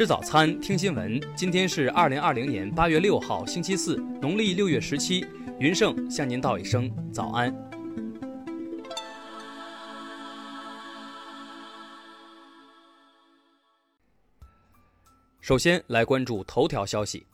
[0.00, 1.20] 吃早餐，听新闻。
[1.36, 5.26] 今天是二零二零年八月六号，星期四，农历六月十七。
[5.58, 7.54] 云盛向您道一声早安。
[15.42, 17.26] 首先来关注头条消息：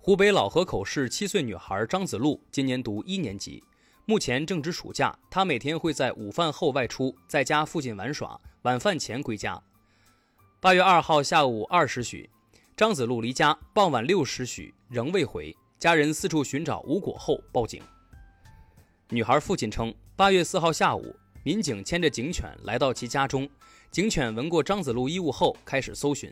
[0.00, 3.62] 湖北老河口市七岁女孩张子璐今年读一年级，
[4.04, 5.16] 目前正值暑假。
[5.30, 9.62] 她每天会在午饭后外出，在家附近玩耍，晚饭前归家。
[10.62, 12.28] 八月二号下午二时许，
[12.76, 17.82] 张子璐离家，傍晚六时许仍未回，家人四处寻找无果后报警。
[19.08, 23.48] 女孩父亲称，八月四号下午，民警牵着警犬来到其家中，
[23.90, 26.30] 警犬闻过张子璐衣物后开始搜寻。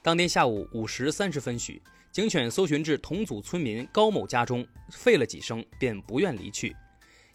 [0.00, 6.74] 当天下午五时三十分许，警犬搜寻至同组村民高某家中，吠了几声便不愿离去。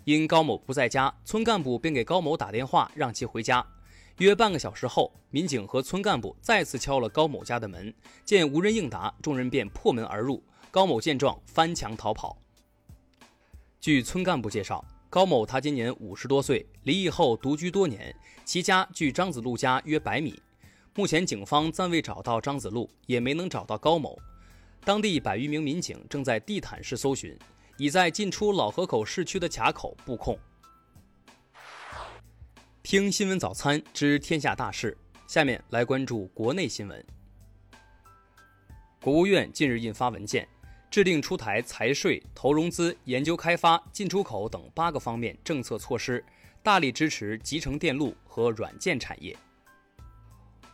[0.04, 3.64] 因高某不在家，村干部便给高某打电话让其回家。
[4.20, 7.92] 约半个小时后，民警和村干部再次敲了高某家的门，
[8.23, 10.44] 见无人应答，众人便破门而入。
[10.69, 12.38] 高某见状，翻墙逃跑。
[13.80, 20.39] 据村干部介绍，高某他今年五十多岁，离异后独居多年，其家距张子路家约百米。
[20.95, 24.17] 目前警方暂未找到张子路，也没能找到高某。
[24.86, 27.36] 当地百余名民警正在地毯式搜寻，
[27.78, 30.38] 已在进出老河口市区的卡口布控。
[32.84, 34.95] 听新闻早餐知天下大事，
[35.26, 37.03] 下面来关注国内新闻。
[39.02, 40.45] 国务院近日印发文件，
[40.92, 46.23] 制定出台财税、投融资、研究开发、进出口等八个方面政策措施，
[46.62, 49.36] 大力支持集成电路和软件产业。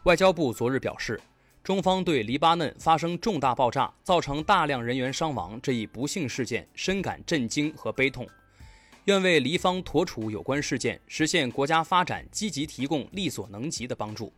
[0.04, 1.22] 外交部昨日表示，
[1.64, 8.28] 中方对黎巴嫩发生重大爆炸，造成大量人员伤亡这一不幸事件深感震惊和悲痛。
[9.10, 14.32] 愿为黎方妥处有关事件，实现国家发展积极提供力所能及的帮助。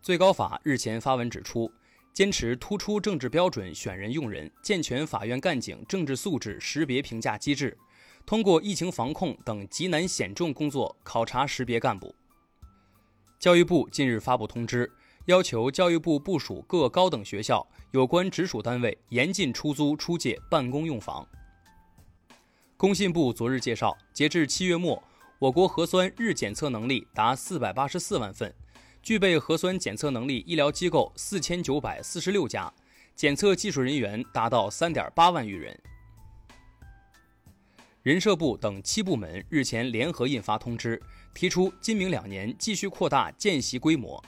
[0.00, 1.70] 最高法日前发文指出，
[2.14, 7.76] 坚持突出政治标准选人用人，健全法院干警政治素质识别评价机制，
[8.24, 12.14] 通过疫情防控等极难险重工作考察识别干部。
[13.38, 14.90] 教育部近日发布通知，
[15.26, 21.28] 要求教育部部署各高等学校有关直属单位严禁出租出借办公用房。
[22.78, 25.02] 工信部昨日介绍，截至七月末，
[25.40, 28.54] 我国核酸日检测能力达四百八十四万份，
[29.02, 32.72] 具备核酸检测能力医疗机构四千九百四十六家，
[33.16, 35.76] 检测技术人员达到三点八万余人。
[38.04, 41.02] 人社部等七部门日前联合印发通知，
[41.34, 44.22] 提出今明两年继续扩大见习规模，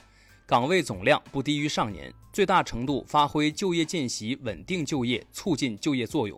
[0.45, 6.37] 岗位总量不低于上年，最大程度发挥就业见习稳定就业、促进就业作用。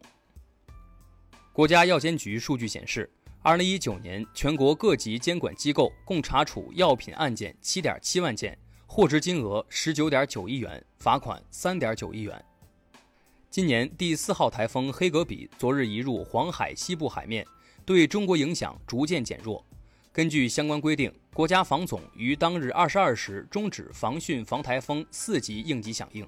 [1.53, 3.07] 国家药监局数据显示，
[3.43, 12.43] 二零一九年全国各级监管机构共查处药品案件七点七万件，获知金额十九点九亿元，罚款三点九亿元。
[13.51, 17.45] 今年第四号台风黑格比昨日移入黄海西部海面，
[17.85, 19.63] 对中国影响逐渐减弱。
[20.11, 26.27] 根据相关规定，国家防总于当日二十二时终止防汛防台风四级应急响应。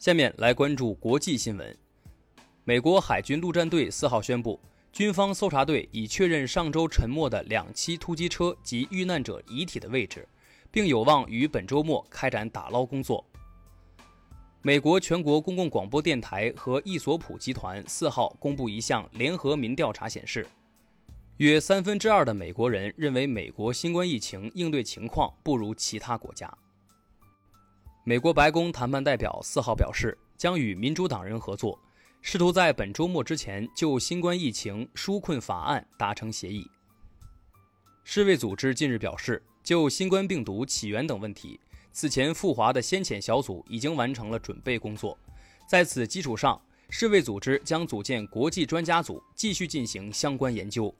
[0.00, 1.78] 下面来关注国际新闻。
[2.70, 4.56] 美国海军陆战队四号宣布，
[4.92, 10.24] 军方搜查队已确认上周沉没的两栖突击车及遇难者遗体的位置，
[10.70, 13.24] 并有望于本周末开展打捞工作。
[14.62, 20.46] 美国全国公共广播电台和易索普集团四号公布一项联合民调查显示，
[21.38, 26.48] 约三分之二的美国人认为美国新冠疫情应对情况不如其他国家。
[28.04, 31.76] 美国白宫谈判代表四号表示，将与民主党人合作。
[32.22, 36.68] 试图在本周末之前就新冠疫情纾困法案达成协议。
[38.04, 41.58] 世卫组织近日表示，就新冠病毒起源等问题，
[41.92, 45.16] 此前赴华的先遣小组已经完成了准备工作。
[45.66, 46.60] 在此基础上，
[46.90, 50.94] 世卫组织将组建国际专家组，继续进行相关研究。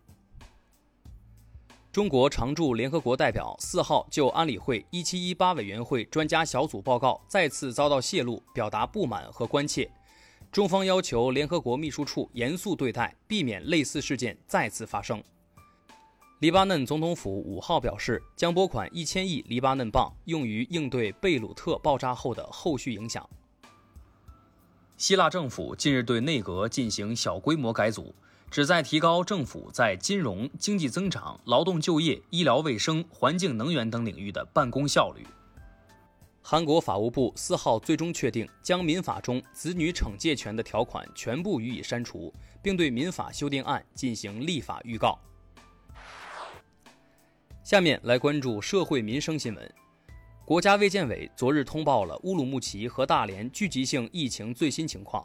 [1.92, 9.90] 中国常驻联合国代表四号就安理会一七一八委员会专家小组报告再次遭到泄露，表达不满和关切。
[10.52, 15.22] 中方要求联合国秘书处严肃对待，避免类似事件再次发生。
[16.40, 23.28] 黎巴嫩总统府五号表示，将拨款一千亿黎巴嫩镑用于应对贝鲁特爆炸后的后续影响。
[24.96, 28.12] 希腊政府近日对内阁进行小规模改组，
[28.50, 35.24] 旨在提高政府在金融、经济增长、劳动就业、医疗卫生、环境能源等领域的办公效率。
[36.42, 42.32] 韩国法务部四号最终确定，将民法中子女惩戒权的条款全部予以删除，
[42.62, 45.18] 并对民法修订案进行立法预告。
[47.62, 49.74] 下面来关注社会民生新闻。
[50.44, 55.22] 国家卫健委昨日通报了乌鲁木齐和大连聚集性疫情最新情况，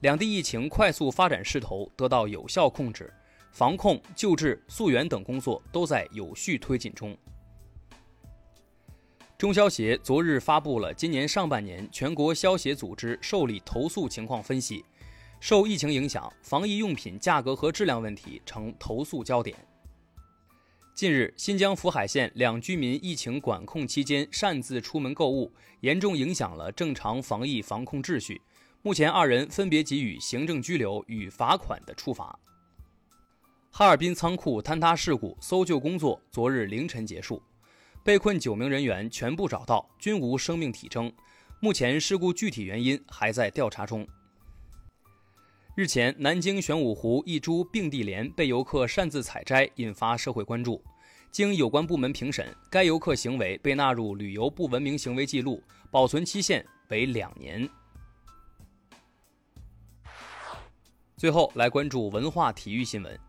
[0.00, 3.12] 两地疫情快速发展势头得到有效控制，
[3.50, 7.16] 防控、救治、溯源等工作都在有序推进中。
[9.38, 14.84] 中消协昨日发布了今年上半年全国消协组织受理投诉情况分析，
[15.38, 19.56] 受疫情影响，防疫用品价格和质量问题成投诉焦点。
[20.92, 25.52] 近日，新疆福海县两居民疫情管控期间擅自出门购物，
[25.82, 28.42] 严重影响了正常防疫防控秩序。
[28.82, 32.36] 目前，二人分别给予行政拘留与罚款的处罚。
[33.70, 37.40] 哈尔滨仓库坍塌事故搜救工作昨日凌晨结束，
[38.08, 41.12] 被困九名人员全部找到，均无生命体征。
[41.60, 44.08] 目前，事故具体原因还在调查中。
[45.76, 50.82] 日前，南京玄武湖一株并蒂莲被游客擅自采摘，引发社会关注。
[51.30, 57.68] 经有关部门评审，该游客行为被纳入旅游不文明行为记录，保存期限为两年。
[61.18, 63.27] 最后来关注文化体育新闻。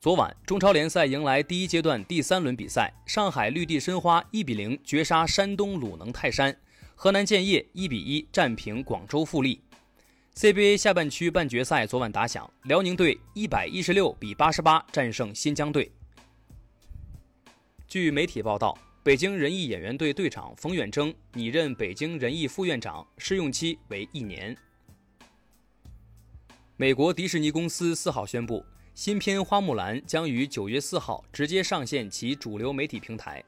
[0.00, 6.58] 昨晚，中超联赛迎来第一阶段第三轮比赛，上海绿地申花一比零绝杀山东鲁能泰山，
[6.94, 9.60] 河南建业一比一战平广州富力。
[10.34, 15.92] CBA 下半区半决赛昨晚打响，辽宁队一百一十六比八十八战胜新疆队。
[17.86, 24.56] 据媒体报道，北京人艺演员队队长冯远征拟任北京人艺副院长，试用期为一年。
[26.78, 28.64] 美国迪士尼公司四号宣布，
[29.00, 33.42] 新片《花木兰》将于九月四号直接上线其主流媒体平台，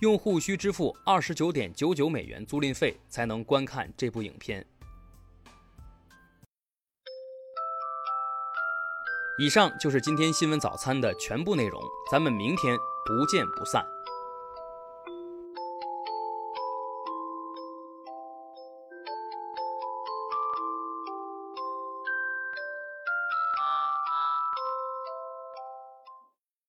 [0.00, 4.66] 用户需支付二十九点九九美元租赁费才能观看这部影片。
[9.38, 11.80] 以上就是今天新闻早餐的全部内容，
[12.10, 12.76] 咱们明天
[13.06, 13.86] 不见不散。